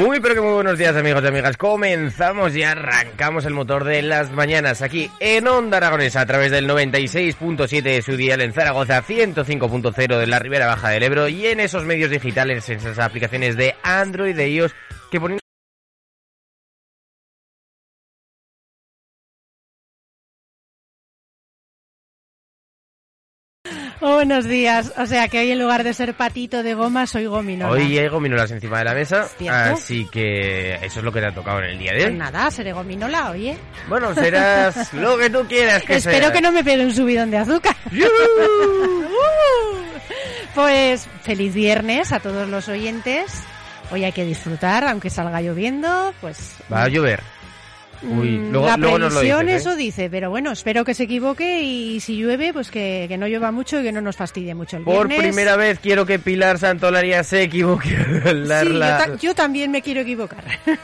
[0.00, 1.58] Muy pero que muy buenos días amigos y amigas.
[1.58, 6.66] Comenzamos y arrancamos el motor de las mañanas aquí en Onda Aragonesa a través del
[6.66, 11.60] 96.7 de su dial en Zaragoza, 105.0 de la Ribera Baja del Ebro y en
[11.60, 14.74] esos medios digitales, en esas aplicaciones de Android, de iOS
[15.10, 15.38] que ponen
[24.02, 24.94] Oh, buenos días.
[24.96, 27.70] O sea que hoy en lugar de ser patito de goma soy gominola.
[27.72, 29.74] Hoy hay gominolas encima de la mesa, ¿Cierto?
[29.74, 32.16] así que eso es lo que te ha tocado en el día de Pues hoy.
[32.16, 33.58] nada, seré gominola, oye.
[33.88, 36.32] Bueno, serás lo que tú quieras que Espero seas.
[36.32, 37.76] que no me pegue un subidón de azúcar.
[40.54, 43.30] pues feliz viernes a todos los oyentes.
[43.90, 46.54] Hoy hay que disfrutar, aunque salga lloviendo, pues...
[46.72, 47.20] Va a llover.
[48.02, 49.54] Uy, mm, luego, la luego nos lo dices, ¿eh?
[49.56, 53.26] eso dice, pero bueno, espero que se equivoque y si llueve, pues que, que no
[53.28, 55.28] llueva mucho y que no nos fastidie mucho el Por viernes.
[55.34, 59.34] primera vez quiero que Pilar Santolaria se equivoque al dar Sí, yo, la- ta- yo
[59.34, 60.44] también me quiero equivocar.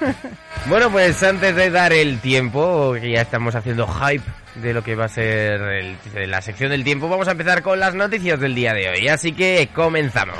[0.69, 4.25] Bueno, pues antes de dar el tiempo, que ya estamos haciendo hype
[4.57, 5.97] de lo que va a ser el-
[6.31, 9.07] la sección del tiempo, vamos a empezar con las noticias del día de hoy.
[9.09, 10.39] Así que comenzamos.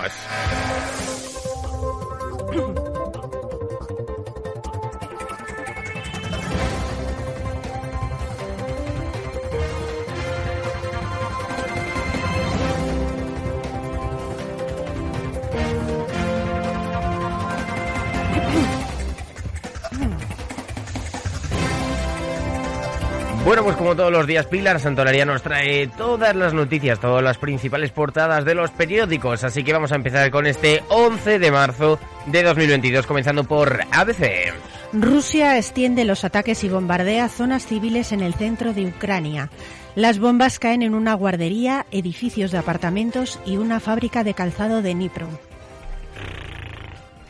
[23.47, 27.39] Bueno, pues como todos los días, Pilar Santolaria nos trae todas las noticias, todas las
[27.39, 29.45] principales portadas de los periódicos.
[29.45, 34.53] Así que vamos a empezar con este 11 de marzo de 2022, comenzando por ABC.
[34.93, 39.49] Rusia extiende los ataques y bombardea zonas civiles en el centro de Ucrania.
[39.95, 44.93] Las bombas caen en una guardería, edificios de apartamentos y una fábrica de calzado de
[44.93, 45.29] Dnipro.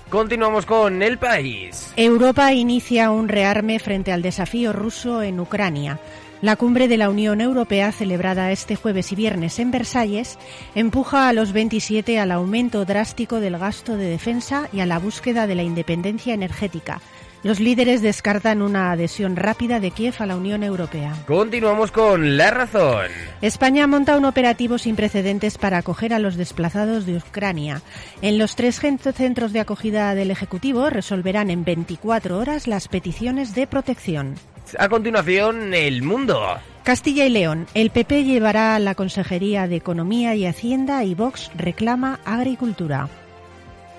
[0.09, 1.93] Continuamos con El País.
[1.97, 5.99] Europa inicia un rearme frente al desafío ruso en Ucrania.
[6.41, 10.39] La cumbre de la Unión Europea, celebrada este jueves y viernes en Versalles,
[10.77, 15.49] empuja a los 27 al aumento drástico del gasto de defensa y a la búsqueda
[15.49, 17.00] de la independencia energética.
[17.47, 21.15] Los líderes descartan una adhesión rápida de Kiev a la Unión Europea.
[21.29, 23.07] Continuamos con La Razón.
[23.41, 27.83] España monta un operativo sin precedentes para acoger a los desplazados de Ucrania.
[28.21, 33.69] En los tres centros de acogida del Ejecutivo resolverán en 24 horas las peticiones de
[33.69, 34.34] protección.
[34.77, 36.43] A continuación, El Mundo.
[36.83, 37.69] Castilla y León.
[37.75, 43.09] El PP llevará a la Consejería de Economía y Hacienda y Vox reclama Agricultura.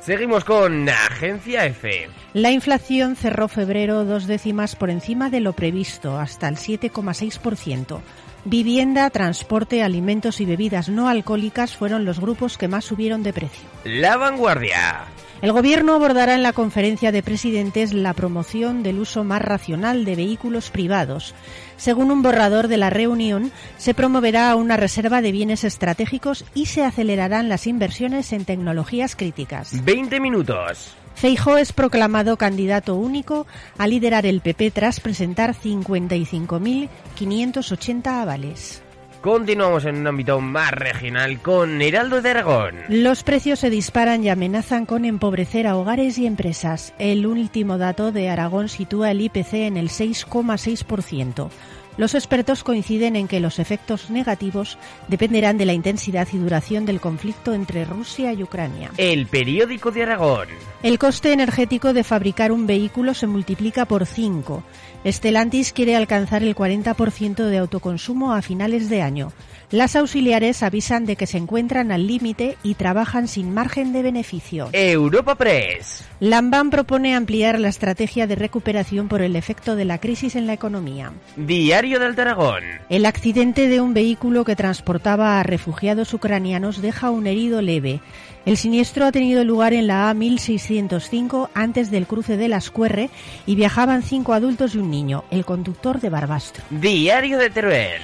[0.07, 2.07] Seguimos con Agencia F.
[2.31, 7.99] La inflación cerró febrero dos décimas por encima de lo previsto, hasta el 7,6%.
[8.45, 13.67] Vivienda, transporte, alimentos y bebidas no alcohólicas fueron los grupos que más subieron de precio.
[13.83, 15.07] La Vanguardia.
[15.41, 20.15] El Gobierno abordará en la conferencia de presidentes la promoción del uso más racional de
[20.15, 21.35] vehículos privados.
[21.77, 26.83] Según un borrador de la reunión, se promoverá una reserva de bienes estratégicos y se
[26.83, 29.85] acelerarán las inversiones en tecnologías críticas.
[29.85, 30.95] 20 minutos.
[31.13, 33.45] Feijó es proclamado candidato único
[33.77, 38.81] a liderar el PP tras presentar 55.580 avales.
[39.21, 42.75] Continuamos en un ámbito más regional con Heraldo de Aragón.
[42.87, 46.93] Los precios se disparan y amenazan con empobrecer a hogares y empresas.
[46.99, 51.49] El último dato de Aragón sitúa el IPC en el 6,6%.
[51.97, 54.77] Los expertos coinciden en que los efectos negativos
[55.07, 58.91] dependerán de la intensidad y duración del conflicto entre Rusia y Ucrania.
[58.97, 60.47] El periódico de Aragón.
[60.83, 64.63] El coste energético de fabricar un vehículo se multiplica por 5.
[65.05, 69.31] Stellantis quiere alcanzar el 40% de autoconsumo a finales de año.
[69.71, 74.69] Las auxiliares avisan de que se encuentran al límite y trabajan sin margen de beneficio.
[74.71, 76.05] Europa Press.
[76.19, 80.53] Lambán propone ampliar la estrategia de recuperación por el efecto de la crisis en la
[80.53, 81.11] economía.
[81.35, 82.63] Diario Diario del Aragón.
[82.89, 88.01] El accidente de un vehículo que transportaba a refugiados ucranianos deja un herido leve.
[88.45, 93.09] El siniestro ha tenido lugar en la A1605 antes del cruce de las Cuerre
[93.45, 96.61] y viajaban cinco adultos y un niño, el conductor de Barbastro.
[96.71, 98.01] Diario de Teruel.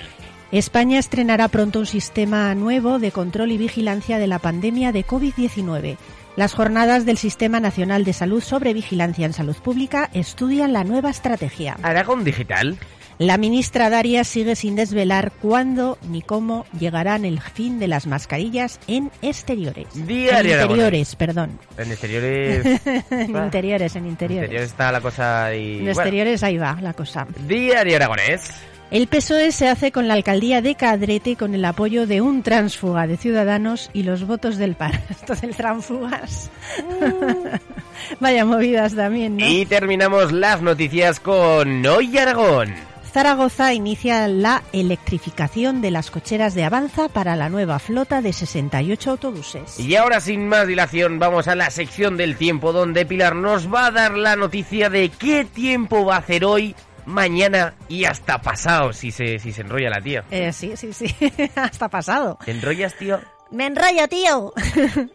[0.54, 5.98] España estrenará pronto un sistema nuevo de control y vigilancia de la pandemia de COVID-19.
[6.38, 11.10] Las jornadas del Sistema Nacional de Salud sobre Vigilancia en Salud Pública estudian la nueva
[11.10, 11.76] estrategia.
[11.84, 12.78] Aragón Digital.
[13.20, 18.80] La ministra Darias sigue sin desvelar cuándo ni cómo llegarán el fin de las mascarillas
[18.88, 19.88] en exteriores.
[20.08, 21.60] Diario en interiores, perdón.
[21.78, 22.82] En exteriores.
[23.12, 23.44] en Ah.
[23.46, 24.44] interiores, en En interiores.
[24.46, 25.74] exteriores está la cosa y.
[25.74, 25.92] En bueno.
[25.92, 27.28] exteriores ahí va la cosa.
[27.48, 28.52] Diario Aragonés.
[28.92, 33.08] El PSOE se hace con la alcaldía de Cadrete con el apoyo de un tránsfuga
[33.08, 35.02] de Ciudadanos y los votos del PAR.
[35.10, 36.52] Esto del tránsfugas.
[38.20, 39.46] Vaya movidas también, ¿no?
[39.48, 42.74] Y terminamos las noticias con Hoy Aragón.
[43.14, 49.12] Zaragoza inicia la electrificación de las cocheras de Avanza para la nueva flota de 68
[49.12, 49.80] autobuses.
[49.80, 53.86] Y ahora sin más dilación vamos a la sección del tiempo donde Pilar nos va
[53.86, 56.76] a dar la noticia de qué tiempo va a hacer hoy,
[57.06, 60.24] mañana y hasta pasado si se, si se enrolla la tía.
[60.32, 61.16] Eh, sí, sí, sí,
[61.56, 62.40] hasta pasado.
[62.44, 63.20] ¿Te enrollas, tío?
[63.54, 64.52] Me enrollo, tío.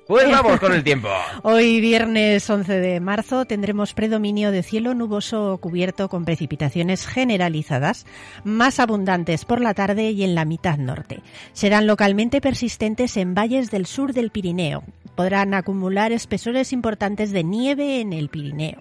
[0.07, 1.09] Pues vamos con el tiempo.
[1.43, 8.07] Hoy, viernes 11 de marzo, tendremos predominio de cielo nuboso cubierto con precipitaciones generalizadas,
[8.45, 11.21] más abundantes por la tarde y en la mitad norte.
[11.53, 14.85] Serán localmente persistentes en valles del sur del Pirineo.
[15.17, 18.81] Podrán acumular espesores importantes de nieve en el Pirineo.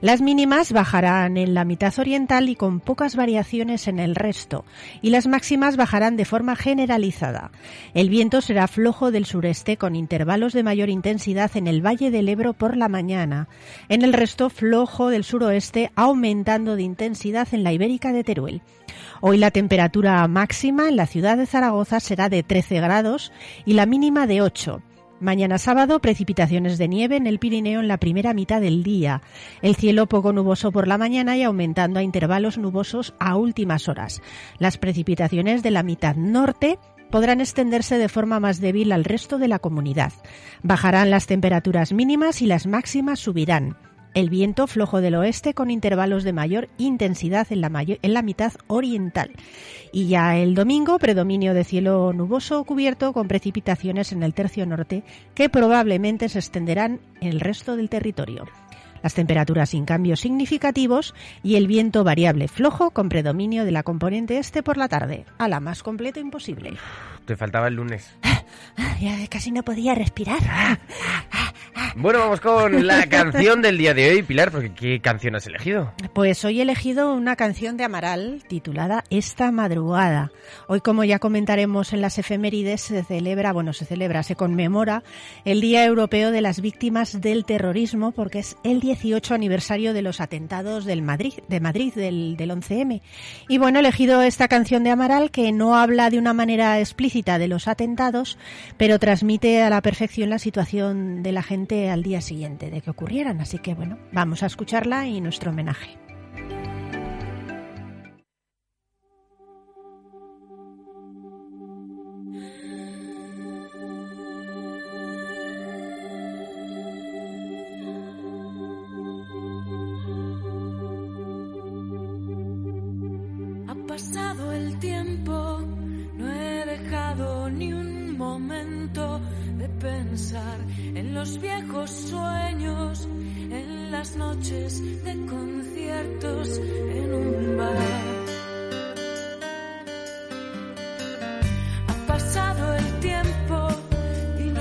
[0.00, 4.64] Las mínimas bajarán en la mitad oriental y con pocas variaciones en el resto,
[5.00, 7.50] y las máximas bajarán de forma generalizada.
[7.94, 12.28] El viento será flojo del sureste con intervalos de mayor intensidad en el Valle del
[12.28, 13.48] Ebro por la mañana.
[13.88, 18.62] En el resto flojo del suroeste aumentando de intensidad en la Ibérica de Teruel.
[19.22, 23.32] Hoy la temperatura máxima en la ciudad de Zaragoza será de 13 grados
[23.64, 24.82] y la mínima de 8.
[25.20, 29.22] Mañana sábado, precipitaciones de nieve en el Pirineo en la primera mitad del día.
[29.62, 34.20] El cielo poco nuboso por la mañana y aumentando a intervalos nubosos a últimas horas.
[34.58, 36.78] Las precipitaciones de la mitad norte
[37.10, 40.12] podrán extenderse de forma más débil al resto de la comunidad.
[40.62, 43.78] Bajarán las temperaturas mínimas y las máximas subirán.
[44.16, 49.30] El viento flojo del oeste con intervalos de mayor intensidad en la, mitad oriental.
[49.92, 55.04] Y ya el domingo, predominio de cielo nuboso cubierto con precipitaciones en el tercio norte
[55.34, 58.46] que probablemente se extenderán en el resto del territorio.
[59.02, 64.38] Las temperaturas sin cambios significativos y el viento variable flojo con predominio de la componente
[64.38, 65.24] este por la tarde.
[65.38, 66.74] A la más completo imposible.
[67.24, 68.10] Te faltaba el lunes.
[69.00, 70.38] Ya casi no podía respirar.
[71.96, 75.92] Bueno, vamos con la canción del día de hoy, Pilar, porque ¿qué canción has elegido?
[76.12, 80.30] Pues hoy he elegido una canción de Amaral titulada Esta madrugada.
[80.66, 85.02] Hoy, como ya comentaremos en las efemérides, se celebra, bueno, se celebra, se conmemora
[85.46, 90.20] el Día Europeo de las Víctimas del Terrorismo porque es el 18 aniversario de los
[90.20, 93.02] atentados del Madrid, de Madrid del, del 11M.
[93.48, 97.38] Y bueno, he elegido esta canción de Amaral que no habla de una manera explícita
[97.38, 98.38] de los atentados,
[98.76, 102.90] pero transmite a la perfección la situación de la gente al día siguiente de que
[102.90, 103.40] ocurrieran.
[103.40, 106.05] Así que bueno, vamos a escucharla y nuestro homenaje.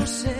[0.05, 0.34] Sé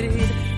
[0.00, 0.49] Madrid.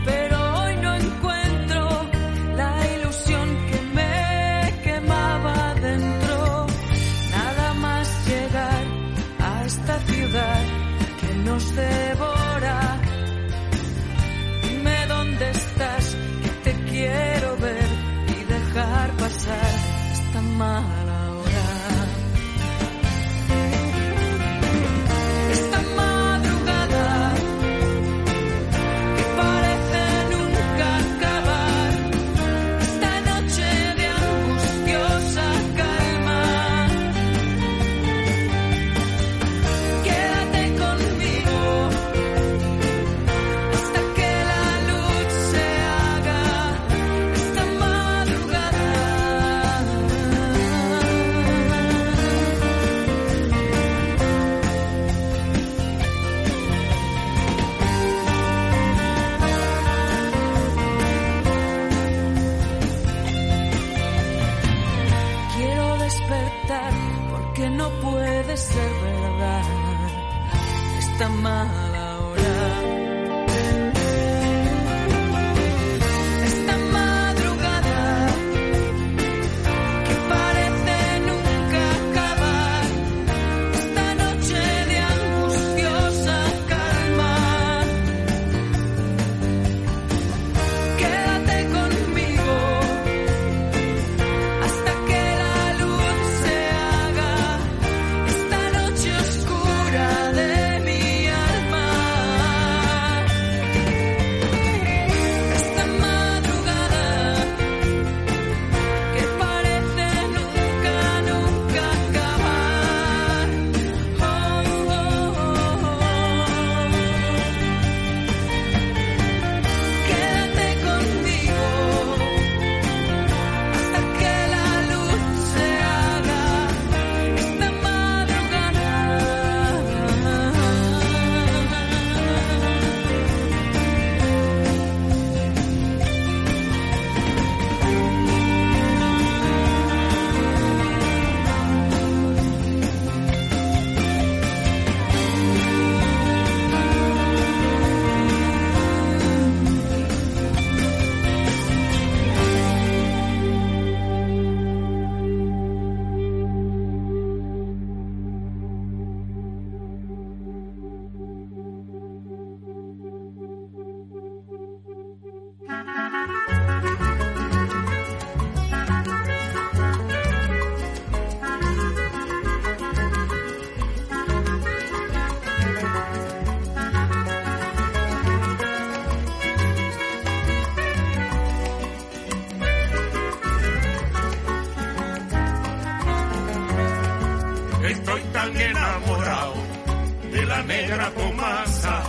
[190.92, 192.02] Negra Tomasa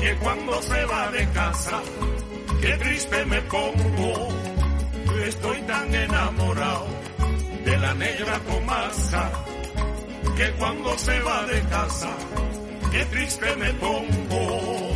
[0.00, 1.82] que cuando se va de casa,
[2.60, 4.28] qué triste me pongo.
[5.26, 6.86] Estoy tan enamorado
[7.64, 9.30] de la negra Tomasa
[10.36, 12.10] que cuando se va de casa,
[12.90, 14.92] qué triste me pongo.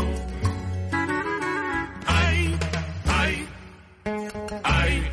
[2.07, 2.59] Ay,
[3.07, 3.49] ay,
[4.62, 5.11] ay.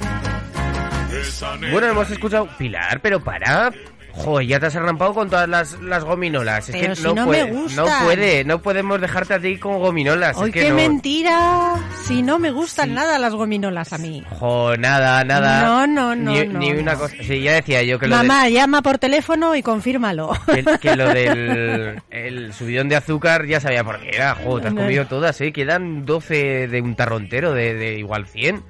[1.22, 3.72] Esa negra Bueno, hemos escuchado Pilar, pero para.
[4.17, 6.69] Joder, ya te has arrampado con todas las, las gominolas.
[6.69, 8.03] Es Pero que si no, no puede, me no gustan.
[8.05, 10.38] puede, no podemos dejarte a ti con gominolas.
[10.38, 10.75] ¡Ay, es que qué no.
[10.77, 11.75] mentira!
[12.05, 14.24] Si no me gustan nada las gominolas a mí.
[14.39, 15.63] Jo, nada, nada.
[15.63, 17.00] No, no, no, Ni, no, ni una no.
[17.00, 17.15] cosa.
[17.22, 20.31] Sí, ya decía yo que lo, Mamá, llama por teléfono y confírmalo.
[20.45, 24.36] que, que lo del el subidón de azúcar ya sabía por qué era.
[24.36, 24.81] Jo, te has No.
[24.81, 25.51] comido todas, ¿eh?
[25.51, 28.63] Quedan 12 de un tarro entero, de, de igual 100.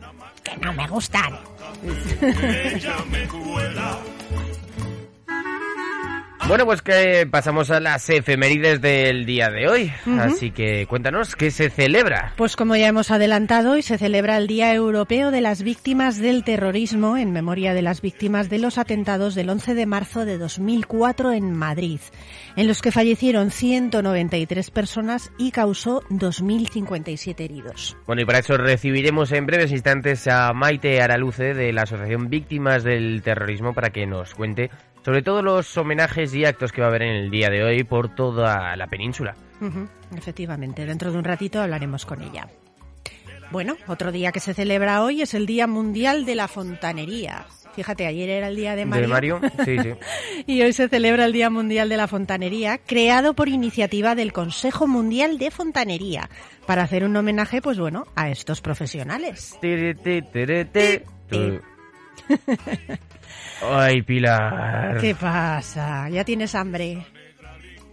[0.43, 1.33] que no me gustan.
[6.47, 9.91] Bueno, pues que pasamos a las efemérides del día de hoy.
[10.19, 12.33] Así que cuéntanos qué se celebra.
[12.37, 16.43] Pues como ya hemos adelantado, hoy se celebra el Día Europeo de las Víctimas del
[16.43, 21.31] Terrorismo en memoria de las víctimas de los atentados del 11 de marzo de 2004
[21.31, 21.99] en Madrid,
[22.55, 27.97] en los que fallecieron 193 personas y causó 2.057 heridos.
[28.05, 32.83] Bueno, y para eso recibiremos en breves instantes a Maite Araluce de la Asociación Víctimas
[32.83, 34.69] del Terrorismo para que nos cuente
[35.05, 37.83] sobre todos los homenajes y actos que va a haber en el día de hoy
[37.83, 39.35] por toda la península.
[40.17, 42.49] Efectivamente, dentro de un ratito hablaremos con ella.
[43.51, 47.45] Bueno, otro día que se celebra hoy es el Día Mundial de la Fontanería.
[47.75, 49.05] Fíjate, ayer era el Día de Mario.
[49.05, 49.41] ¿De Mario?
[49.63, 49.93] Sí, sí.
[50.47, 54.87] Y hoy se celebra el Día Mundial de la Fontanería, creado por iniciativa del Consejo
[54.87, 56.29] Mundial de Fontanería,
[56.65, 59.55] para hacer un homenaje, pues bueno, a estos profesionales.
[63.61, 64.97] Ay, Pilar.
[64.99, 66.09] ¿Qué pasa?
[66.09, 67.05] ¿Ya tienes hambre?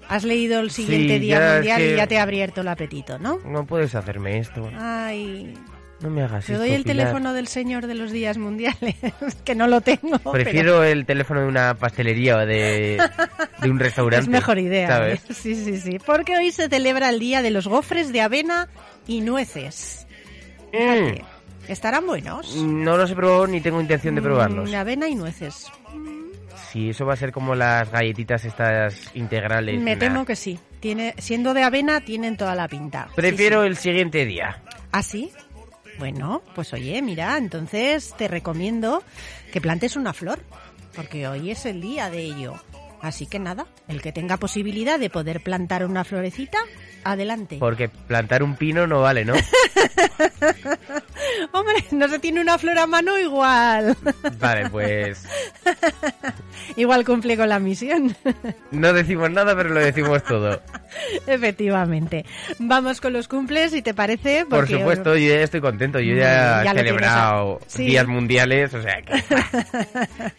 [0.09, 3.19] Has leído el siguiente Sí, Día Mundial que- y ya te ha abierto el apetito,
[3.19, 3.39] ¿no?
[3.47, 4.69] No puedes hacerme esto.
[4.79, 5.55] Ay,
[6.01, 6.97] No me hagas te esto, doy el Pilar.
[7.07, 8.97] teléfono del señor de los días mundiales,
[9.45, 10.19] que no lo tengo.
[10.19, 12.99] pero Prefiero el teléfono de una pastelería o de,
[13.62, 14.25] de un restaurante.
[14.25, 14.89] Es mejor idea.
[14.89, 15.21] ¿sabes?
[15.31, 15.35] ¿eh?
[15.35, 15.99] Sí, sí, sí.
[16.05, 18.69] Porque hoy se celebra el Día de los Gofres de Avena
[19.07, 20.07] y Nueces.
[20.73, 21.25] Fíjate,
[21.69, 22.54] ¿Estarán buenos?
[22.57, 24.71] Mm, No los he probado ni tengo intención de probarlos.
[24.71, 25.66] Mm, avena y nueces.
[26.71, 29.81] Si eso va a ser como las galletitas estas integrales.
[29.81, 29.99] Me nah.
[29.99, 30.59] temo que sí.
[30.81, 33.07] Tiene, siendo de avena, tienen toda la pinta.
[33.09, 33.69] Sí, Prefiero sí.
[33.69, 34.62] el siguiente día.
[34.90, 35.31] ¿Ah, sí?
[35.99, 39.02] Bueno, pues oye, mira, entonces te recomiendo
[39.52, 40.40] que plantes una flor,
[40.97, 42.54] porque hoy es el día de ello.
[43.02, 46.59] Así que nada, el que tenga posibilidad de poder plantar una florecita,
[47.04, 47.57] adelante.
[47.59, 49.35] Porque plantar un pino no vale, ¿no?
[51.50, 53.96] Hombre, no se tiene una flor a mano igual.
[54.38, 55.25] Vale, pues.
[56.76, 58.14] Igual cumple con la misión.
[58.71, 60.62] No decimos nada, pero lo decimos todo.
[61.26, 62.25] Efectivamente.
[62.59, 64.47] Vamos con los cumples, si te parece.
[64.47, 66.00] Por supuesto, yo ya estoy contento.
[66.00, 67.85] Yo ya, Mm, ya he celebrado sí.
[67.85, 69.12] días mundiales, o sea que...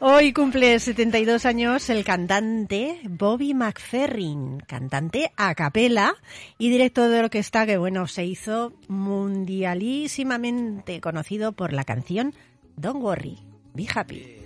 [0.00, 6.14] Hoy cumple 72 años el cantante Bobby McFerrin, cantante a capela
[6.58, 12.34] y director de orquesta que, bueno, se hizo mundialísimamente conocido por la canción
[12.76, 13.38] Don't Worry,
[13.72, 14.36] Be Happy.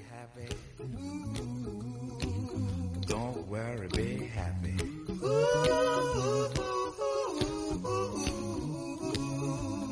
[3.59, 4.77] Worry, be happy.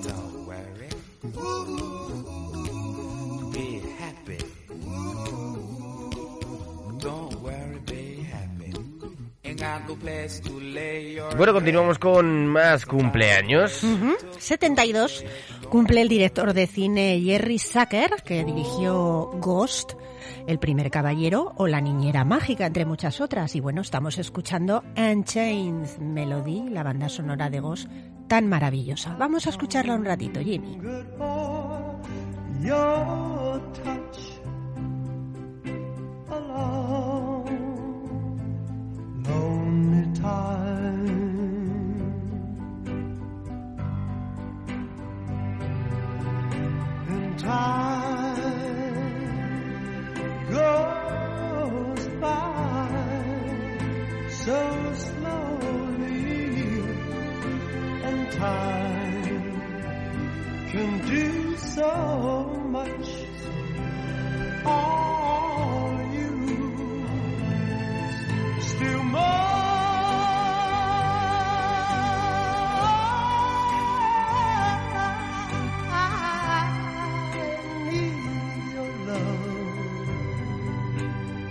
[0.06, 0.88] Don't worry.
[3.52, 4.38] Be happy.
[7.00, 8.72] Don't worry, be happy.
[9.44, 13.82] Ain't got no place to lay your Bueno, continuamos con más cumpleaños.
[13.82, 14.16] Ujú.
[14.38, 15.24] 72
[15.68, 19.94] cumple el director de cine Jerry Zucker, que dirigió Ghost,
[20.46, 23.54] El primer caballero o La niñera mágica, entre muchas otras.
[23.56, 27.88] Y bueno, estamos escuchando Unchained Melody, la banda sonora de Ghost,
[28.28, 29.16] tan maravillosa.
[29.18, 30.78] Vamos a escucharla un ratito, Jimmy.
[61.98, 62.35] Oh.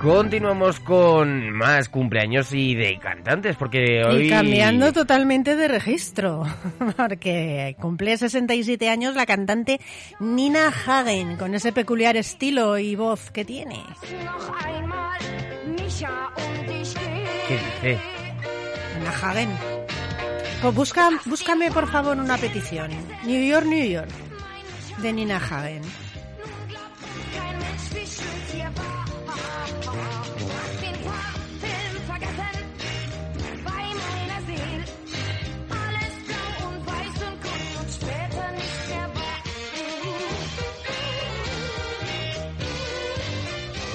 [0.06, 4.28] Continuamos con más cumpleaños y de cantantes, porque hoy...
[4.28, 6.44] Y cambiando totalmente de registro,
[6.96, 9.82] porque cumple 67 años la cantante
[10.20, 13.82] Nina Hagen, con ese peculiar estilo y voz que tiene.
[17.48, 18.00] ¿Qué dice?
[19.00, 19.50] Nina Hagen.
[20.62, 22.91] Pues busca, búscame por favor una petición.
[23.26, 24.12] New York, New York,
[25.02, 25.82] de Nina Hagen.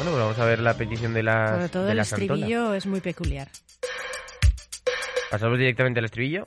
[0.00, 2.86] Bueno, pues vamos a ver la petición de la Sobre todo de el estribillo es
[2.86, 3.48] muy peculiar.
[5.30, 6.46] Pasamos directamente al estribillo.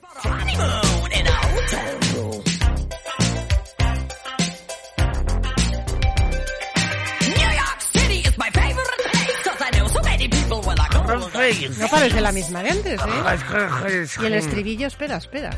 [11.78, 14.06] No parece la misma de antes, ¿eh?
[14.20, 15.50] Y el estribillo, espera, espera.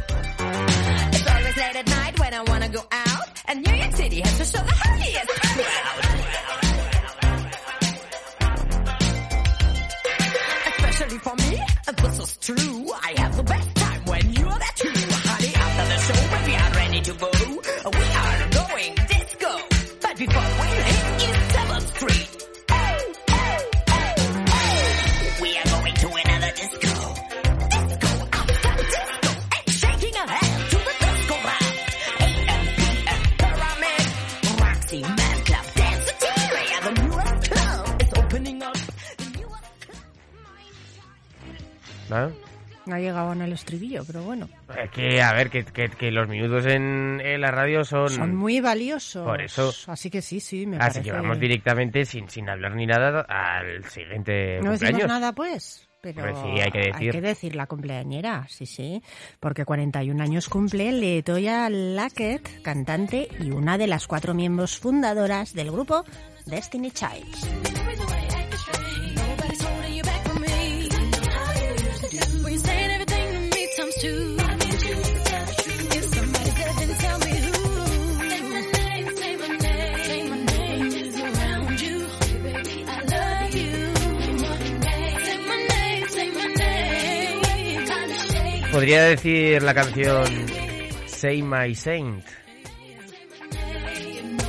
[12.47, 12.86] True
[42.17, 42.31] ¿Ah?
[42.87, 44.49] No ha llegado en el estribillo, pero bueno.
[44.81, 48.09] Es que, a ver, que, que- que los minutos en, en la radio son...
[48.11, 49.27] Son muy valiosos.
[49.27, 49.73] Por eso.
[49.89, 51.03] Así que sí, sí, me Así parece.
[51.03, 55.09] que vamos directamente, sin, sin hablar ni nada, al siguiente No decimos cumpleaños.
[55.09, 55.89] nada, pues.
[56.01, 56.95] Pero Hombre, sí, hay que decir.
[56.95, 59.03] Hay que decir la cumpleañera, sí, sí.
[59.41, 65.73] Porque 41 años cumple Letoya Lackett, cantante y una de las cuatro miembros fundadoras del
[65.73, 66.05] grupo
[66.47, 67.49] Destiny Childs.
[88.73, 90.27] Podría decir la canción
[91.07, 92.23] Say My Saint.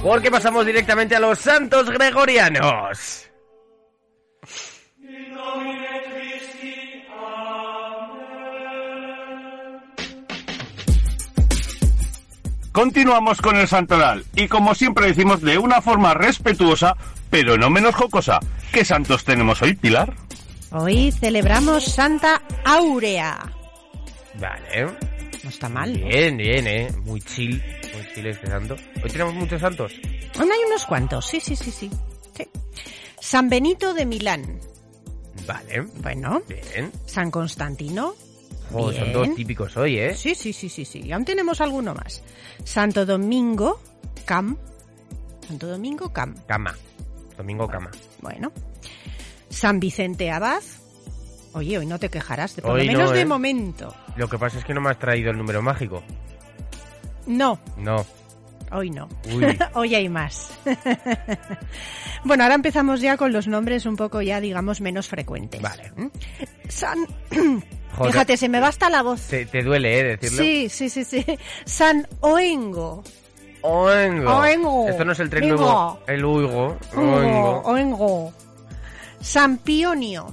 [0.03, 3.16] Porque pasamos directamente a los santos gregorianos.
[12.77, 16.95] Continuamos con el santoral y como siempre decimos de una forma respetuosa,
[17.31, 18.39] pero no menos jocosa.
[18.71, 20.13] ¿Qué santos tenemos hoy, Pilar?
[20.71, 23.51] Hoy celebramos Santa Áurea.
[24.39, 24.95] Vale.
[25.43, 25.99] No está mal.
[25.99, 26.07] ¿no?
[26.07, 26.93] Bien, bien, eh.
[27.03, 27.59] Muy chill.
[27.95, 28.75] Muy chill este santo.
[29.03, 29.93] Hoy tenemos muchos santos.
[30.37, 31.89] Aún hay unos cuantos, sí, sí, sí, sí.
[32.35, 32.47] Sí.
[33.19, 34.59] San Benito de Milán.
[35.47, 35.81] Vale.
[36.03, 36.43] Bueno.
[36.47, 36.91] Bien.
[37.07, 38.13] San Constantino.
[38.71, 40.13] Jo, son todos típicos hoy, ¿eh?
[40.15, 41.01] Sí, sí, sí, sí, sí.
[41.05, 42.21] Y aún tenemos alguno más.
[42.63, 43.79] Santo Domingo
[44.25, 44.57] Cam.
[45.47, 46.35] Santo Domingo Cam.
[46.47, 46.75] Cama.
[47.37, 47.91] Domingo cama.
[48.21, 48.51] Bueno.
[49.49, 50.61] San Vicente Abad.
[51.53, 53.25] Oye, hoy no te quejarás, de- por Hoy lo no, menos de ¿eh?
[53.25, 53.95] momento.
[54.15, 56.03] Lo que pasa es que no me has traído el número mágico.
[57.27, 58.05] No, No.
[58.71, 59.07] Hoy no.
[59.73, 60.49] Hoy hay más.
[62.23, 65.61] bueno, ahora empezamos ya con los nombres un poco ya, digamos, menos frecuentes.
[65.61, 65.91] Vale.
[65.95, 66.07] ¿Mm?
[66.69, 66.97] San...
[67.97, 68.11] Joder.
[68.11, 69.21] Fíjate, se me va hasta la voz.
[69.21, 70.03] Te, te duele, ¿eh?
[70.17, 70.37] Decirlo.
[70.43, 71.25] Sí, sí, sí, sí.
[71.65, 73.03] San Oengo.
[73.61, 74.37] Oengo.
[74.37, 74.87] Oengo.
[74.87, 75.57] Esto no es el tren Oengo.
[75.63, 75.99] nuevo.
[76.07, 76.77] El Uigo.
[76.95, 77.61] Oengo.
[77.65, 78.33] Oengo.
[79.19, 80.31] San Pionio.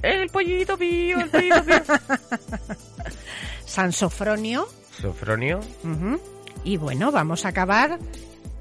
[0.00, 1.76] El pollito pío, el pollito pío.
[3.66, 4.66] San Sofronio.
[5.00, 5.60] Sofronio.
[5.84, 6.20] Ujú.
[6.64, 7.98] Y bueno, vamos a acabar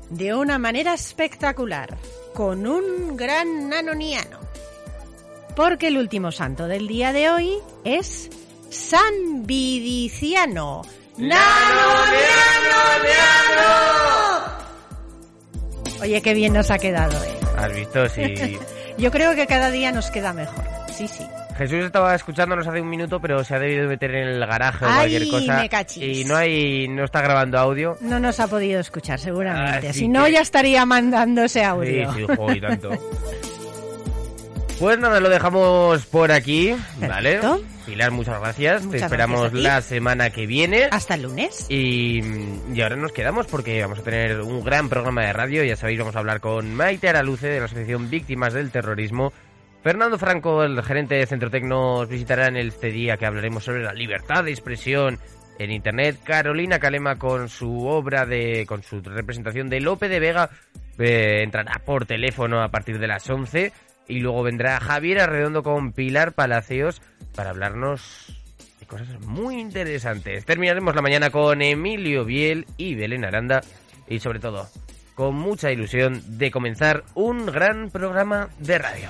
[0.10, 1.98] de una manera espectacular,
[2.34, 4.40] con un gran nanoniano.
[5.56, 8.30] Porque el último santo del día de hoy es
[8.70, 10.82] San Vidiciano.
[16.02, 17.40] Oye, qué bien nos ha quedado, ¿eh?
[17.58, 18.58] Has visto, sí.
[18.98, 20.64] Yo creo que cada día nos queda mejor.
[20.92, 21.24] Sí, sí.
[21.58, 24.88] Jesús estaba escuchándonos hace un minuto, pero se ha debido meter en el garaje o
[24.88, 25.58] cualquier cosa.
[25.62, 26.04] me cachis.
[26.20, 27.98] Y no hay, no está grabando audio.
[28.02, 29.90] No nos ha podido escuchar, seguramente.
[29.90, 32.14] Así si no, ya estaría mandando ese Sí, audio.
[32.14, 32.90] sí, jo, y tanto.
[34.80, 37.34] Pues nada, lo dejamos por aquí, ¿vale?
[37.38, 37.62] Perfecto.
[37.86, 38.84] Pilar, muchas gracias.
[38.84, 40.88] Muchas Te esperamos gracias la semana que viene.
[40.90, 41.68] Hasta el lunes.
[41.70, 42.20] Y,
[42.74, 45.64] y ahora nos quedamos porque vamos a tener un gran programa de radio.
[45.64, 49.32] Ya sabéis, vamos a hablar con Maite Araluce de la Asociación Víctimas del Terrorismo.
[49.84, 53.94] Fernando Franco, el gerente de Centrotec, nos visitará en este día que hablaremos sobre la
[53.94, 55.18] libertad de expresión
[55.58, 56.20] en Internet.
[56.24, 60.52] Carolina Calema con su obra de, con su representación de Lope de Vega,
[61.00, 63.74] eh, entrará por teléfono a partir de las 11.
[64.08, 67.02] Y luego vendrá Javier Arredondo con Pilar Palacios
[67.36, 68.40] para hablarnos
[68.80, 70.46] de cosas muy interesantes.
[70.46, 73.62] Terminaremos la mañana con Emilio Biel y Belén Aranda
[74.08, 74.68] y sobre todo
[75.16, 79.10] con mucha ilusión de comenzar un gran programa de radio.